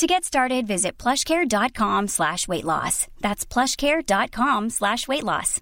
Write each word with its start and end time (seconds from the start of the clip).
To 0.00 0.06
get 0.06 0.24
started, 0.24 0.66
visit 0.66 0.92
plushcare.com 0.96 2.08
slash 2.08 2.48
weight 2.48 2.64
loss. 2.64 3.06
That's 3.20 3.44
plushcare.com 3.44 4.70
slash 4.70 5.06
weight 5.06 5.24
loss. 5.24 5.60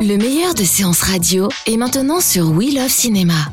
Le 0.00 0.16
meilleur 0.16 0.54
de 0.54 0.64
séances 0.64 1.02
radio 1.02 1.48
est 1.66 1.76
maintenant 1.76 2.20
sur 2.20 2.50
We 2.50 2.74
Love 2.74 2.88
Cinéma. 2.88 3.52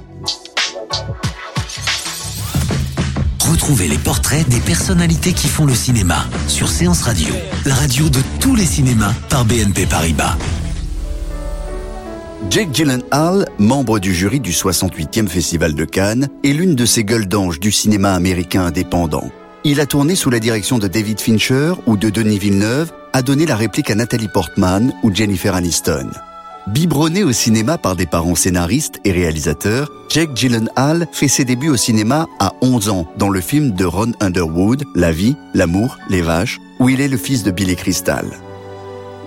Retrouvez 3.52 3.88
les 3.88 4.00
portraits 4.00 4.50
des 4.50 4.62
personnalités 4.62 5.34
qui 5.34 5.48
font 5.48 5.68
le 5.68 5.76
cinéma 5.76 6.26
sur 6.48 6.70
Séance 6.70 7.04
Radio, 7.04 7.36
la 7.68 7.76
radio 7.76 8.10
de 8.10 8.22
tous 8.40 8.56
les 8.56 8.66
cinémas 8.66 9.14
par 9.30 9.46
BNP 9.46 9.86
Paribas. 9.86 10.36
Jake 12.48 12.70
Gyllenhaal, 12.72 13.46
membre 13.60 14.00
du 14.00 14.16
jury 14.16 14.40
du 14.40 14.52
68e 14.52 15.28
Festival 15.28 15.76
de 15.76 15.86
Cannes, 15.86 16.30
est 16.44 16.54
l'une 16.54 16.74
de 16.74 16.86
ces 16.86 17.04
gueules 17.04 17.28
d'ange 17.28 17.60
du 17.60 17.72
cinéma 17.72 18.14
américain 18.14 18.64
indépendant. 18.66 19.30
Il 19.66 19.82
a 19.82 19.86
tourné 19.86 20.16
sous 20.16 20.30
la 20.30 20.40
direction 20.40 20.80
de 20.80 20.88
David 20.88 21.20
Fincher 21.20 21.74
ou 21.86 21.98
de 21.98 22.10
Denis 22.10 22.40
Villeneuve, 22.40 22.92
a 23.12 23.22
donné 23.22 23.46
la 23.46 23.58
réplique 23.58 23.92
à 23.92 23.96
Nathalie 23.96 24.30
Portman 24.34 24.94
ou 25.04 25.14
Jennifer 25.14 25.54
Aniston. 25.54 26.10
Biberonné 26.68 27.24
au 27.24 27.34
cinéma 27.34 27.78
par 27.78 27.96
des 27.96 28.06
parents 28.06 28.36
scénaristes 28.36 29.00
et 29.04 29.12
réalisateurs, 29.12 29.92
Jake 30.10 30.34
Gyllenhaal 30.34 31.08
fait 31.12 31.28
ses 31.28 31.46
débuts 31.46 31.70
au 31.70 31.78
cinéma 31.78 32.26
à 32.40 32.54
11 32.62 32.90
ans 32.90 33.08
dans 33.18 33.30
le 33.30 33.42
film 33.42 33.72
de 33.72 33.86
Ron 33.86 34.14
Underwood, 34.22 34.86
La 34.96 35.12
vie, 35.12 35.36
l'amour, 35.54 35.98
les 36.10 36.22
vaches, 36.22 36.60
où 36.80 36.90
il 36.90 37.02
est 37.02 37.10
le 37.10 37.18
fils 37.18 37.44
de 37.44 37.52
Billy 37.52 37.76
Crystal. 37.76 38.26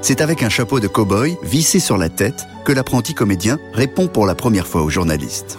C'est 0.03 0.21
avec 0.21 0.43
un 0.43 0.49
chapeau 0.49 0.81
de 0.81 0.89
cow-boy 0.89 1.37
vissé 1.45 1.79
sur 1.79 1.97
la 1.97 2.09
tête 2.09 2.45
que 2.65 2.73
l'apprenti 2.73 3.15
comédien 3.15 3.61
répond 3.73 4.09
pour 4.09 4.27
la 4.27 4.35
première 4.35 4.67
fois 4.67 4.83
aux 4.83 4.91
journalistes. 4.91 5.57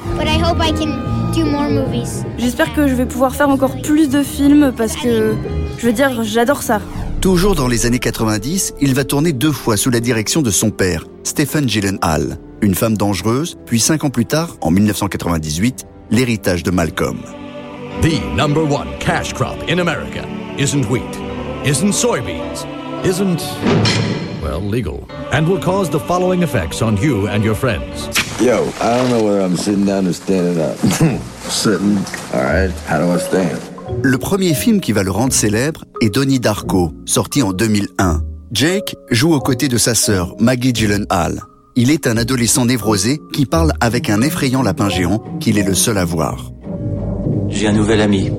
J'espère 2.38 2.74
que 2.74 2.90
je 2.90 2.94
vais 2.94 3.06
pouvoir 3.06 3.34
faire 3.34 3.48
encore 3.48 3.82
plus 3.82 4.10
de 4.10 4.22
films 4.22 4.74
parce 4.76 4.98
que, 4.98 5.34
je 5.78 5.86
veux 5.86 5.94
dire, 5.94 6.24
j'adore 6.24 6.62
ça. 6.62 6.82
Toujours 7.22 7.56
dans 7.56 7.70
les 7.70 7.86
années 7.86 8.00
90, 8.00 8.74
il 8.82 8.94
va 8.94 9.06
tourner 9.06 9.32
deux 9.32 9.54
fois 9.54 9.78
sous 9.78 9.90
la 9.90 10.02
direction 10.02 10.42
de 10.42 10.52
son 10.52 10.72
père, 10.72 11.06
Stephen 11.24 11.70
Gyllenhaal, 11.70 12.38
une 12.62 12.76
femme 12.76 12.98
dangereuse, 12.98 13.58
puis 13.66 13.80
cinq 13.80 14.04
ans 14.04 14.10
plus 14.10 14.26
tard, 14.26 14.58
en 14.60 14.72
1998, 14.72 15.86
l'héritage 16.12 16.64
de 16.64 16.72
Malcolm. 16.72 17.20
The 18.02 18.20
number 18.36 18.62
one 18.62 18.90
cash 19.00 19.34
crop 19.34 19.56
in 19.70 19.80
America 19.80 20.28
isn't 20.58 20.90
wheat, 20.90 21.18
isn't 21.64 21.94
soybeans, 21.94 22.66
isn't, 23.06 23.40
well, 24.44 24.60
legal, 24.62 25.08
and 25.32 25.48
will 25.48 25.60
cause 25.62 25.90
the 25.90 26.00
following 26.00 26.44
effects 26.44 26.82
on 26.82 26.98
you 26.98 27.28
and 27.28 27.44
your 27.44 27.56
friends. 27.56 28.10
Yo, 28.42 28.68
I 28.82 28.98
don't 28.98 29.10
know 29.10 29.24
whether 29.24 29.42
I'm 29.42 29.56
sitting 29.56 29.86
down 29.86 30.08
or 30.08 30.14
standing 30.14 30.60
up. 30.62 30.78
sitting. 31.50 31.98
All 32.34 32.44
right. 32.44 32.72
How 32.88 33.00
do 33.00 33.12
I 33.12 33.20
stand? 33.20 33.60
Le 34.02 34.18
premier 34.18 34.54
film 34.54 34.82
qui 34.82 34.92
va 34.92 35.04
le 35.04 35.12
rendre 35.12 35.34
célèbre 35.34 35.86
est 36.02 36.10
Donnie 36.10 36.40
Darko, 36.40 36.92
sorti 37.06 37.42
en 37.44 37.54
2001. 37.54 38.22
Jake 38.52 38.96
joue 39.12 39.34
aux 39.34 39.40
côtés 39.40 39.68
de 39.68 39.78
sa 39.78 39.94
sœur, 39.96 40.36
Maggie 40.40 40.74
Gyllenhaal. 40.74 41.42
Il 41.76 41.90
est 41.90 42.08
un 42.08 42.18
adolescent 42.18 42.66
névrosé 42.66 43.20
qui 43.34 43.46
parle 43.46 43.74
avec 43.80 44.10
un 44.10 44.22
effrayant 44.22 44.62
lapin 44.62 44.90
géant 44.90 45.20
qu'il 45.40 45.58
est 45.58 45.64
le 45.64 45.74
seul 45.74 45.98
à 45.98 46.06
voir. 46.06 46.52
J'ai 47.50 47.68
un 47.68 47.74
nouvel 47.74 48.02
ami. 48.02 48.32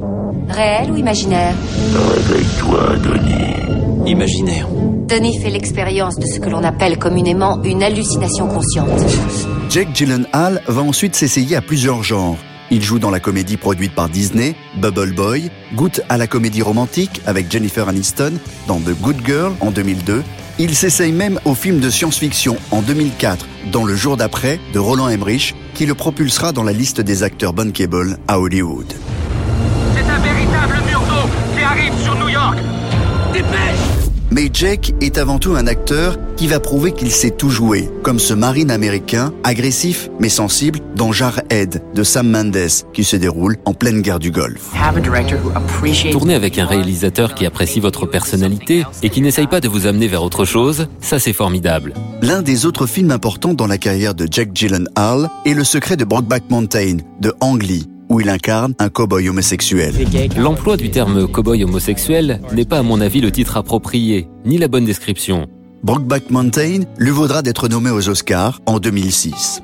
Réel 0.49 0.91
ou 0.91 0.97
imaginaire? 0.97 1.55
Réveille-toi, 1.95 2.97
Denis. 2.99 4.11
Imaginaire. 4.11 4.69
Denis 5.05 5.39
fait 5.39 5.51
l'expérience 5.51 6.17
de 6.17 6.27
ce 6.27 6.41
que 6.41 6.49
l'on 6.49 6.65
appelle 6.65 6.99
communément 6.99 7.63
une 7.63 7.83
hallucination 7.83 8.49
consciente. 8.49 8.89
Jake 9.69 9.89
Gyllenhaal 9.93 10.63
va 10.67 10.81
ensuite 10.81 11.15
s'essayer 11.15 11.57
à 11.57 11.61
plusieurs 11.61 12.03
genres. 12.03 12.39
Il 12.71 12.81
joue 12.81 12.99
dans 12.99 13.11
la 13.11 13.21
comédie 13.21 13.59
produite 13.59 13.95
par 13.95 14.09
Disney, 14.09 14.55
Bubble 14.81 15.13
Boy, 15.13 15.51
goûte 15.75 16.01
à 16.09 16.17
la 16.17 16.27
comédie 16.27 16.63
romantique 16.63 17.21
avec 17.27 17.53
Jennifer 17.53 17.87
Aniston 17.87 18.33
dans 18.67 18.81
The 18.81 18.99
Good 19.03 19.19
Girl 19.27 19.53
en 19.61 19.71
2002. 19.71 20.23
Il 20.59 20.75
s'essaye 20.75 21.13
même 21.13 21.39
au 21.45 21.55
film 21.55 21.81
de 21.81 21.91
science-fiction 21.91 22.57
en 22.71 22.81
2004 22.81 23.47
dans 23.73 23.85
Le 23.85 23.95
jour 23.95 24.17
d'après 24.17 24.59
de 24.73 24.79
Roland 24.79 25.11
Emmerich 25.11 25.55
qui 25.75 25.85
le 25.85 25.95
propulsera 25.95 26.53
dans 26.53 26.65
la 26.65 26.73
liste 26.73 27.03
des 27.03 27.23
acteurs 27.23 27.53
bankable 27.53 28.17
à 28.27 28.41
Hollywood. 28.41 28.91
C'est 29.95 30.11
un 30.11 30.19
véritable 30.19 30.79
mur 30.89 31.01
d'eau 31.01 31.29
qui 31.55 31.63
arrive 31.63 31.93
sur 32.03 32.15
New 32.15 32.31
York. 32.31 32.59
Dépêche 33.35 33.94
mais 34.35 34.51
Jake 34.53 34.95
est 35.01 35.17
avant 35.17 35.39
tout 35.39 35.55
un 35.55 35.69
acteur 35.69 36.17
qui 36.37 36.49
va 36.49 36.59
prouver 36.59 36.91
qu'il 36.91 37.13
sait 37.13 37.31
tout 37.31 37.51
jouer, 37.51 37.89
comme 38.03 38.19
ce 38.19 38.35
marine 38.35 38.73
américain, 38.73 39.33
agressif 39.45 40.11
mais 40.19 40.29
sensible, 40.29 40.81
dans 40.97 41.13
Jarhead 41.13 41.83
de 41.95 42.03
Sam 42.03 42.29
Mendes, 42.29 42.69
qui 42.93 43.05
se 43.05 43.15
déroule 43.15 43.59
en 43.65 43.75
pleine 43.75 44.03
guerre 44.03 44.19
du 44.19 44.33
Golfe. 44.33 44.73
Tourner 46.11 46.35
avec 46.35 46.59
un 46.59 46.67
réalisateur 46.67 47.35
qui 47.35 47.47
apprécie 47.47 47.79
votre 47.79 48.07
personnalité 48.07 48.85
et 49.05 49.09
qui 49.09 49.21
n'essaye 49.21 49.47
pas 49.47 49.61
de 49.61 49.69
vous 49.69 49.87
amener 49.87 50.09
vers 50.09 50.25
autre 50.25 50.45
chose, 50.45 50.89
ça 51.01 51.21
c'est 51.21 51.33
formidable. 51.33 51.95
L'un 52.21 52.43
des 52.43 52.67
autres 52.67 52.87
films 52.87 53.13
importants 53.13 53.55
dans 53.55 53.69
la 53.69 53.79
carrière 53.79 54.17
de 54.17 54.27
Jake 54.29 54.51
Gyllenhaal 54.53 55.29
est 55.47 55.55
Le 55.55 55.63
secret 55.63 55.97
de 55.97 56.05
Brokeback 56.05 56.51
Mountain 56.51 56.97
de 57.21 57.33
Ang 57.41 57.63
Lee, 57.63 57.87
où 58.09 58.21
il 58.21 58.29
incarne 58.29 58.75
un 58.79 58.89
cow-boy 58.89 59.29
homosexuel. 59.29 59.95
L'emploi 60.37 60.77
du 60.77 60.91
terme 60.91 61.27
cow-boy 61.27 61.65
homosexuel 61.65 62.41
n'est 62.53 62.65
pas 62.65 62.79
à 62.79 62.83
mon 62.83 63.01
avis 63.01 63.21
le 63.21 63.31
titre 63.31 63.57
approprié, 63.57 64.29
ni 64.45 64.59
la 64.59 64.69
bonne 64.69 64.85
description. 64.85 65.47
Brokeback 65.83 66.31
Mountain 66.31 66.81
lui 66.97 67.11
vaudra 67.11 67.43
d'être 67.43 67.69
nommé 67.69 67.91
aux 67.91 68.09
Oscars 68.09 68.61
en 68.67 68.79
2006. 68.79 69.63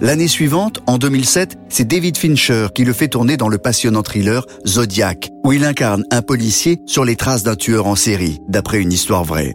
L'année 0.00 0.28
suivante, 0.28 0.80
en 0.86 0.98
2007, 0.98 1.56
c'est 1.68 1.86
David 1.86 2.18
Fincher 2.18 2.66
qui 2.74 2.84
le 2.84 2.92
fait 2.92 3.08
tourner 3.08 3.36
dans 3.36 3.48
le 3.48 3.58
passionnant 3.58 4.02
thriller 4.02 4.44
Zodiac, 4.66 5.30
où 5.44 5.52
il 5.52 5.64
incarne 5.64 6.04
un 6.10 6.20
policier 6.20 6.80
sur 6.84 7.04
les 7.04 7.16
traces 7.16 7.44
d'un 7.44 7.54
tueur 7.54 7.86
en 7.86 7.94
série, 7.94 8.40
d'après 8.48 8.80
une 8.80 8.92
histoire 8.92 9.24
vraie. 9.24 9.54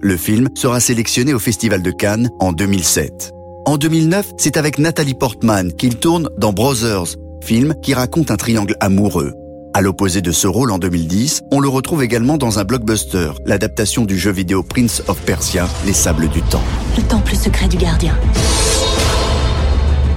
Le 0.00 0.16
film 0.16 0.48
sera 0.54 0.80
sélectionné 0.80 1.34
au 1.34 1.38
Festival 1.38 1.82
de 1.82 1.90
Cannes 1.90 2.30
en 2.38 2.52
2007. 2.52 3.32
En 3.66 3.76
2009, 3.76 4.32
c'est 4.38 4.56
avec 4.56 4.78
Nathalie 4.78 5.14
Portman 5.14 5.72
qu'il 5.72 5.96
tourne 5.96 6.30
dans 6.38 6.54
Brothers, 6.54 7.16
film 7.44 7.74
qui 7.82 7.94
raconte 7.94 8.30
un 8.30 8.36
triangle 8.36 8.76
amoureux. 8.80 9.34
À 9.72 9.82
l'opposé 9.82 10.20
de 10.20 10.32
ce 10.32 10.48
rôle 10.48 10.72
en 10.72 10.78
2010, 10.78 11.42
on 11.52 11.60
le 11.60 11.68
retrouve 11.68 12.02
également 12.02 12.38
dans 12.38 12.58
un 12.58 12.64
blockbuster, 12.64 13.30
l'adaptation 13.46 14.04
du 14.04 14.18
jeu 14.18 14.32
vidéo 14.32 14.64
Prince 14.64 15.00
of 15.06 15.20
Persia, 15.20 15.68
Les 15.86 15.92
Sables 15.92 16.28
du 16.28 16.42
Temps. 16.42 16.64
Le 16.96 17.04
temple 17.04 17.36
secret 17.36 17.68
du 17.68 17.76
gardien. 17.76 18.16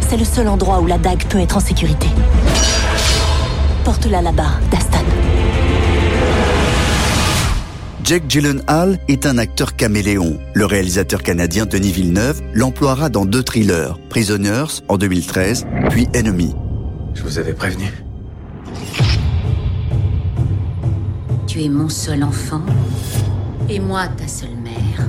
C'est 0.09 0.17
le 0.17 0.25
seul 0.25 0.47
endroit 0.47 0.79
où 0.79 0.88
la 0.88 0.97
dague 0.97 1.23
peut 1.25 1.39
être 1.39 1.57
en 1.57 1.59
sécurité. 1.59 2.07
Porte-la 3.84 4.23
là-bas, 4.23 4.59
Dastan. 4.72 5.03
Jack 8.03 8.23
Gyllenhaal 8.28 8.97
est 9.07 9.28
un 9.28 9.38
acteur 9.38 9.75
caméléon. 9.75 10.40
Le 10.53 10.66
réalisateur 10.66 11.22
canadien 11.22 11.67
Denis 11.67 11.91
Villeneuve 11.91 12.41
l'emploiera 12.53 13.09
dans 13.09 13.25
deux 13.25 13.44
thrillers, 13.44 14.00
Prisoners 14.09 14.81
en 14.88 14.97
2013, 14.97 15.67
puis 15.90 16.07
Enemy 16.16 16.55
je 17.13 17.24
vous 17.24 17.40
avais 17.40 17.53
prévenu. 17.53 17.91
Tu 21.47 21.63
es 21.63 21.69
mon 21.69 21.90
seul 21.90 22.24
enfant 22.24 22.62
et 23.70 23.79
moi 23.79 24.08
ta 24.08 24.28
seule 24.28 24.55
mère. 24.64 25.08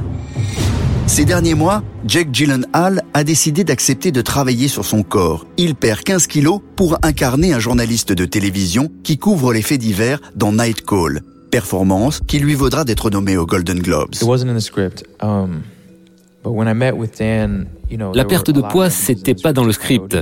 Ces 1.06 1.25
derniers 1.25 1.55
mois, 1.55 1.82
Jack 2.06 2.32
Gyllenhaal 2.32 3.02
a 3.12 3.25
décidé 3.25 3.62
d'accepter 3.62 4.11
de 4.11 4.20
travailler 4.20 4.69
sur 4.69 4.84
son 4.84 5.02
corps. 5.02 5.46
Il 5.56 5.75
perd 5.75 6.00
15 6.00 6.26
kilos 6.26 6.61
pour 6.76 6.99
incarner 7.02 7.52
un 7.52 7.58
journaliste 7.58 8.12
de 8.12 8.25
télévision 8.25 8.90
qui 9.02 9.19
couvre 9.19 9.52
les 9.52 9.62
faits 9.62 9.81
divers 9.81 10.20
dans 10.34 10.52
Night 10.52 10.84
Call, 10.84 11.23
performance 11.50 12.20
qui 12.26 12.38
lui 12.38 12.55
vaudra 12.55 12.84
d'être 12.84 13.11
nommé 13.11 13.37
aux 13.37 13.46
Golden 13.46 13.81
Globes. 13.81 14.14
La 18.14 18.25
perte 18.25 18.50
de 18.50 18.61
poids, 18.61 18.90
c'était 18.90 19.34
pas 19.34 19.52
dans 19.52 19.64
le 19.64 19.73
script. 19.73 20.17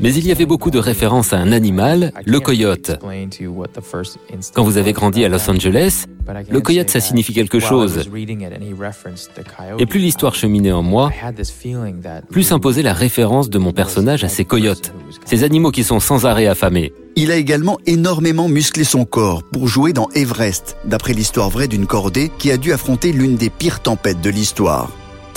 Mais 0.00 0.14
il 0.14 0.26
y 0.26 0.32
avait 0.32 0.46
beaucoup 0.46 0.70
de 0.70 0.78
références 0.78 1.32
à 1.32 1.38
un 1.38 1.52
animal, 1.52 2.12
le 2.24 2.40
coyote. 2.40 2.98
Quand 4.54 4.64
vous 4.64 4.76
avez 4.76 4.92
grandi 4.92 5.24
à 5.24 5.28
Los 5.28 5.50
Angeles, 5.50 6.04
le 6.50 6.60
coyote, 6.60 6.90
ça 6.90 7.00
signifie 7.00 7.32
quelque 7.32 7.58
chose. 7.58 8.08
Et 9.78 9.86
plus 9.86 10.00
l'histoire 10.00 10.34
cheminait 10.34 10.72
en 10.72 10.82
moi, 10.82 11.10
plus 12.30 12.42
s'imposait 12.42 12.82
la 12.82 12.92
référence 12.92 13.50
de 13.50 13.58
mon 13.58 13.72
personnage 13.72 14.24
à 14.24 14.28
ces 14.28 14.44
coyotes, 14.44 14.92
ces 15.24 15.44
animaux 15.44 15.70
qui 15.70 15.84
sont 15.84 16.00
sans 16.00 16.26
arrêt 16.26 16.46
affamés. 16.46 16.92
Il 17.16 17.30
a 17.30 17.36
également 17.36 17.78
énormément 17.86 18.48
musclé 18.48 18.82
son 18.82 19.04
corps 19.04 19.44
pour 19.44 19.68
jouer 19.68 19.92
dans 19.92 20.08
Everest, 20.14 20.76
d'après 20.84 21.12
l'histoire 21.12 21.48
vraie 21.48 21.68
d'une 21.68 21.86
cordée 21.86 22.30
qui 22.38 22.50
a 22.50 22.56
dû 22.56 22.72
affronter 22.72 23.12
l'une 23.12 23.36
des 23.36 23.50
pires 23.50 23.80
tempêtes 23.80 24.20
de 24.20 24.30
l'histoire. 24.30 24.90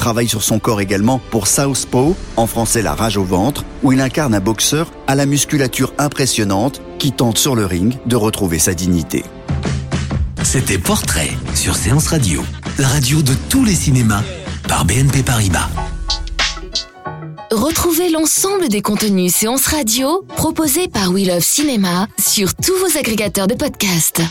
Travaille 0.07 0.29
sur 0.29 0.41
son 0.41 0.57
corps 0.57 0.79
également 0.79 1.19
pour 1.31 1.47
Southpaw, 1.47 2.15
en 2.37 2.47
français 2.47 2.81
la 2.81 2.95
rage 2.95 3.17
au 3.17 3.25
ventre, 3.25 3.65
où 3.83 3.91
il 3.91 3.99
incarne 3.99 4.33
un 4.33 4.39
boxeur 4.39 4.89
à 5.05 5.15
la 5.15 5.25
musculature 5.25 5.93
impressionnante 5.97 6.81
qui 6.97 7.11
tente 7.11 7.37
sur 7.37 7.55
le 7.57 7.65
ring 7.65 7.97
de 8.05 8.15
retrouver 8.15 8.57
sa 8.57 8.73
dignité. 8.73 9.25
C'était 10.43 10.77
Portrait 10.77 11.31
sur 11.55 11.75
Séance 11.75 12.07
Radio, 12.07 12.41
la 12.77 12.87
radio 12.87 13.21
de 13.21 13.33
tous 13.49 13.65
les 13.65 13.75
cinémas 13.75 14.23
par 14.69 14.85
BNP 14.85 15.23
Paribas. 15.23 15.67
Retrouvez 17.51 18.09
l'ensemble 18.09 18.69
des 18.69 18.81
contenus 18.81 19.35
séances 19.35 19.65
radio 19.65 20.23
proposés 20.37 20.87
par 20.87 21.11
We 21.11 21.27
Love 21.27 21.43
Cinéma 21.43 22.07
sur 22.17 22.55
tous 22.55 22.77
vos 22.77 22.97
agrégateurs 22.97 23.47
de 23.47 23.55
podcasts. 23.55 24.21